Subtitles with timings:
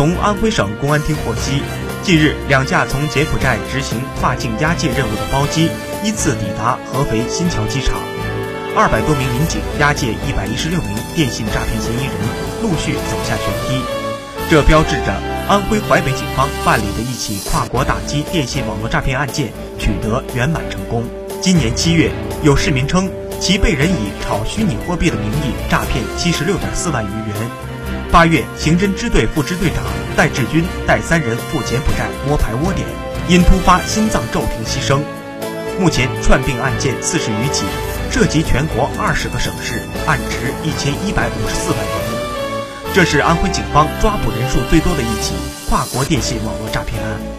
[0.00, 1.60] 从安徽省公安厅获悉，
[2.02, 5.68] 近日两架从柬埔寨执行跨境押解任务的包机
[6.02, 8.00] 依次抵达合肥新桥机场，
[8.74, 12.14] 二百多名民警押解一百一十六名电信诈骗嫌疑人
[12.62, 13.82] 陆续走下舷梯，
[14.48, 15.12] 这标志着
[15.46, 21.04] 安徽淮北警方办理的一起跨国打击电信网络诈骗案件取得圆满成功。
[21.42, 22.10] 今年七月，
[22.42, 27.50] 有市民称其被人以炒虚拟货币的名义诈骗七十六点四万余元。
[28.12, 29.84] 八月，刑侦支队副支队长
[30.16, 32.84] 戴志军带三人赴柬埔寨摸排窝点，
[33.28, 35.00] 因突发心脏骤停牺牲。
[35.78, 37.64] 目前串并案件四十余起，
[38.10, 42.92] 涉及全国二十个省市，案值一千一百五十四万元。
[42.92, 45.34] 这是安徽警方抓捕人数最多的一起
[45.68, 47.30] 跨国电信网络诈骗案。